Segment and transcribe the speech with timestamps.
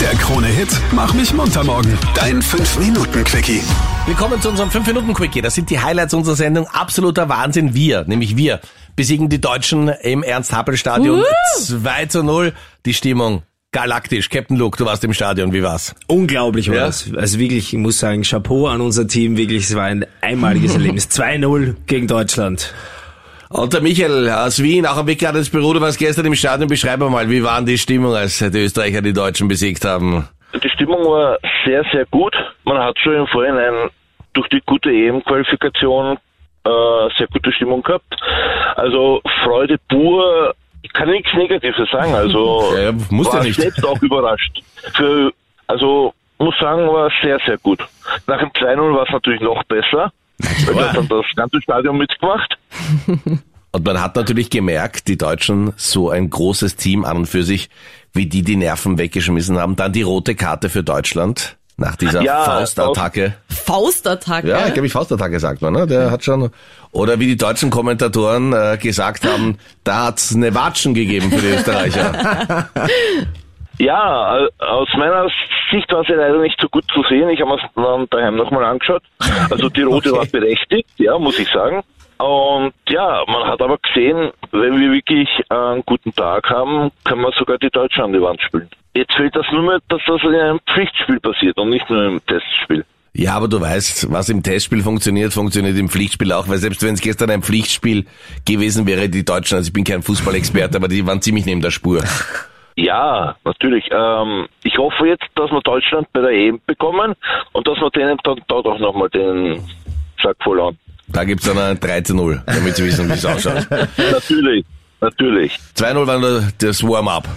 [0.00, 1.98] Der Krone-Hit Mach mich munter morgen.
[2.14, 3.60] Dein 5-Minuten-Quickie.
[4.06, 5.42] Willkommen zu unserem 5-Minuten-Quickie.
[5.42, 6.66] Das sind die Highlights unserer Sendung.
[6.68, 7.74] Absoluter Wahnsinn.
[7.74, 8.60] Wir, nämlich wir,
[8.96, 11.22] besiegen die Deutschen im Ernst-Happel-Stadion
[11.60, 12.52] 2 zu 0.
[12.86, 13.42] Die Stimmung
[13.72, 14.28] galaktisch.
[14.30, 15.52] Captain Luke, du warst im Stadion.
[15.52, 15.94] Wie war's?
[16.06, 16.86] Unglaublich war Ja?
[16.86, 17.10] das.
[17.16, 19.36] Also wirklich, ich muss sagen, Chapeau an unser Team.
[19.36, 21.08] Wirklich, es war ein einmaliges Erlebnis.
[21.10, 22.72] 2-0 gegen Deutschland.
[23.50, 25.72] Und der Michael aus Wien, auch am Weg gerade ins Büro.
[25.72, 26.68] Du warst gestern im Stadion.
[26.68, 30.28] Beschreib mal, wie waren die Stimmung, als die Österreicher die Deutschen besiegt haben?
[30.62, 32.34] Die Stimmung war sehr, sehr gut.
[32.64, 33.90] Man hat schon im Vorhinein
[34.34, 36.18] durch die gute EM-Qualifikation
[36.64, 36.70] äh,
[37.16, 38.14] sehr gute Stimmung gehabt.
[38.76, 40.54] Also Freude pur.
[40.82, 42.14] Ich kann nichts Negatives sagen.
[42.14, 43.60] Also Ja, musst ja war nicht.
[43.60, 44.62] selbst auch überrascht.
[44.94, 45.32] Für,
[45.66, 47.80] also muss sagen, war sehr, sehr gut.
[48.26, 50.12] Nach dem 2-0 war es natürlich noch besser.
[50.66, 52.56] Weil da hat dann das ganze Stadion mitgemacht.
[53.70, 57.68] Und man hat natürlich gemerkt, die Deutschen, so ein großes Team an und für sich,
[58.14, 59.76] wie die die Nerven weggeschmissen haben.
[59.76, 63.34] Dann die rote Karte für Deutschland nach dieser Ja, Faustattacke.
[63.48, 64.48] Faustattacke.
[64.48, 65.86] Ja, ich glaube, ich Faustattacke sagt man, ne?
[65.86, 66.50] Der hat schon,
[66.92, 71.48] oder wie die deutschen Kommentatoren äh, gesagt haben, da hat's eine Watschen gegeben für die
[71.48, 72.70] Österreicher.
[73.78, 75.28] Ja, äh, aus meiner
[75.70, 77.28] Sicht war sie leider nicht so gut zu sehen.
[77.30, 79.02] Ich habe mir es dann daheim nochmal angeschaut.
[79.50, 80.18] Also die rote Okay.
[80.18, 81.82] war berechtigt, ja, muss ich sagen.
[82.18, 87.30] Und ja, man hat aber gesehen, wenn wir wirklich einen guten Tag haben, können wir
[87.38, 88.68] sogar die Deutschen an die Wand spielen.
[88.94, 92.26] Jetzt fehlt das nur mehr, dass das in einem Pflichtspiel passiert und nicht nur im
[92.26, 92.84] Testspiel.
[93.14, 96.94] Ja, aber du weißt, was im Testspiel funktioniert, funktioniert im Pflichtspiel auch, weil selbst wenn
[96.94, 98.06] es gestern ein Pflichtspiel
[98.44, 101.70] gewesen wäre, die Deutschen, also ich bin kein Fußballexperte, aber die waren ziemlich neben der
[101.70, 102.02] Spur.
[102.78, 103.88] Ja, natürlich.
[103.90, 107.14] Ähm, ich hoffe jetzt, dass wir Deutschland bei der EM bekommen
[107.52, 109.60] und dass wir denen dann dort auch nochmal den
[110.22, 110.78] Sack voll an.
[111.08, 113.66] Da gibt's dann ein 3 zu 0, damit sie wissen, wie es ausschaut.
[114.12, 114.64] Natürlich,
[115.00, 115.58] natürlich.
[115.76, 117.28] 2-0 war nur das Warm-up.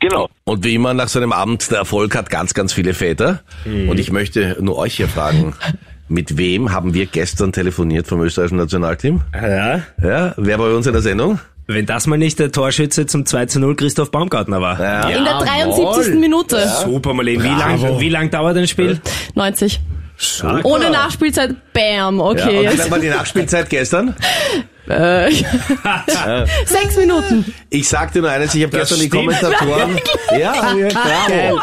[0.00, 0.28] Genau.
[0.44, 3.40] Und wie immer nach so einem Abend, der Erfolg hat ganz, ganz viele Väter.
[3.64, 5.56] Und ich möchte nur euch hier fragen,
[6.06, 9.22] mit wem haben wir gestern telefoniert vom österreichischen Nationalteam?
[9.34, 9.82] Ja.
[10.00, 11.40] Ja, wer war bei uns in der Sendung?
[11.70, 14.80] Wenn das mal nicht der Torschütze zum 2 zu 0 Christoph Baumgartner war.
[14.80, 15.08] Ja.
[15.10, 16.14] In der 73.
[16.14, 16.66] Minute.
[16.82, 17.44] Super, Marlene.
[17.44, 18.98] Wie lang, wie lang dauert ein Spiel?
[19.34, 19.78] 90.
[20.16, 20.64] Stark.
[20.64, 22.66] Ohne Nachspielzeit, bam, Ja, okay.
[22.66, 24.16] und wie lang war die Nachspielzeit gestern?
[24.88, 25.30] Äh,
[26.64, 27.44] Sechs Minuten.
[27.68, 29.08] Ich sagte nur eines, ich habe Das gestern die.
[29.10, 29.98] Kommentatoren.
[30.40, 31.54] Ja, Geil.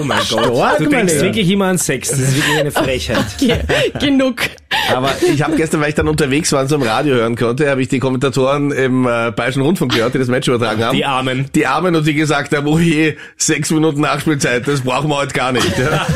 [0.00, 0.80] Oh mein Gott.
[0.80, 2.08] Du denkst wirklich immer an Sex.
[2.08, 3.26] Das ist wirklich eine Frechheit.
[3.38, 3.58] Ge
[4.00, 4.36] genug.
[4.92, 7.70] Aber ich habe gestern, weil ich dann unterwegs war und so im Radio hören konnte,
[7.70, 10.96] habe ich die Kommentatoren im äh, Bayerischen Rundfunk gehört, die das Match übertragen haben.
[10.96, 11.46] Die Armen.
[11.54, 15.32] Die Armen und die gesagt haben, oh je, sechs Minuten Nachspielzeit, das brauchen wir heute
[15.32, 15.78] gar nicht.
[15.78, 16.06] Ja.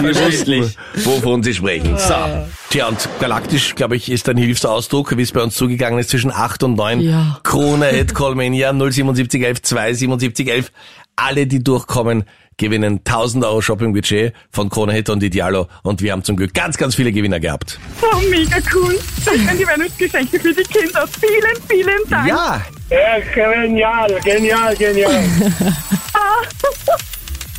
[0.00, 1.96] Die wussten, wovon sie sprechen.
[1.98, 2.14] So.
[2.70, 6.32] Tja, und galaktisch, glaube ich, ist ein Hilfsausdruck, wie es bei uns zugegangen ist, zwischen
[6.32, 7.00] 8 und 9.
[7.00, 7.38] Ja.
[7.42, 10.72] Krone at Callmania 07711 27711.
[11.16, 12.24] Alle, die durchkommen,
[12.56, 15.68] gewinnen 1000 Euro Shoppingbudget von Krone Hit und Idealo.
[15.82, 17.78] Und wir haben zum Glück ganz, ganz viele Gewinner gehabt.
[18.02, 18.98] Oh, mega cool.
[19.24, 21.06] Danke die Weihnachtsgeschenke für die Kinder.
[21.20, 22.28] Vielen, vielen Dank.
[22.28, 25.24] Ja, Ja, genial, genial, genial.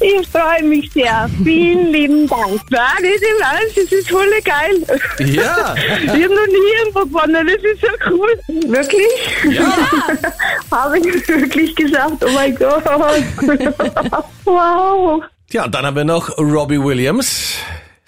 [0.02, 1.30] Ich freue mich sehr.
[1.42, 2.60] Vielen lieben Dank.
[2.70, 5.00] Nein, nicht im Ernst, das ist voll geil.
[5.34, 5.74] ja.
[6.04, 8.40] Ich habe noch nie irgendwo gewonnen, das ist so cool.
[8.68, 9.56] Wirklich?
[9.58, 9.74] Ja.
[10.76, 12.84] habe ich wirklich gesagt, oh mein Gott.
[14.46, 15.24] wow.
[15.50, 17.56] Tja, und dann haben wir noch Robbie Williams.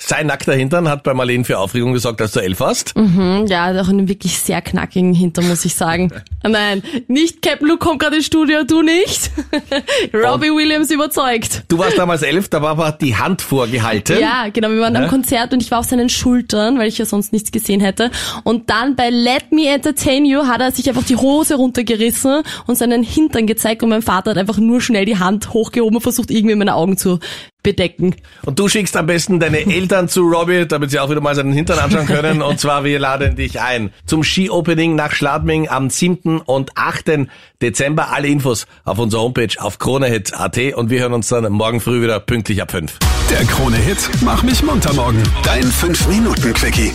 [0.09, 2.95] Sein nackter Hintern hat bei Marlene für Aufregung gesorgt, als du elf warst.
[2.95, 6.13] Hm, Ja, auch einen wirklich sehr knackigen Hintern, muss ich sagen.
[6.47, 9.31] Nein, nicht Captain Luke kommt gerade ins Studio, du nicht.
[10.13, 11.63] Robbie Williams überzeugt.
[11.67, 14.17] Du warst damals elf, da war aber die Hand vorgehalten.
[14.21, 14.69] Ja, genau.
[14.69, 17.51] Wir waren am Konzert und ich war auf seinen Schultern, weil ich ja sonst nichts
[17.51, 18.09] gesehen hätte.
[18.45, 22.77] Und dann bei Let Me Entertain You hat er sich einfach die Hose runtergerissen und
[22.77, 26.31] seinen Hintern gezeigt und mein Vater hat einfach nur schnell die Hand hochgehoben und versucht
[26.31, 27.19] irgendwie meine Augen zu
[27.67, 28.15] bedecken.
[28.45, 31.51] Und du schickst am besten deine Eltern zu Robbie, damit sie auch wieder mal seinen
[31.51, 32.41] Hintern anschauen können.
[32.41, 36.39] Und zwar, wir laden dich ein zum Ski-Opening nach Schladming am 7.
[36.39, 37.27] und 8.
[37.61, 38.13] Dezember.
[38.13, 42.21] Alle Infos auf unserer Homepage auf kronehit.at und wir hören uns dann morgen früh wieder
[42.21, 42.97] pünktlich ab 5.
[43.29, 45.21] Der Krone-Hit Mach mich munter morgen.
[45.43, 46.93] Dein 5-Minuten-Quickie.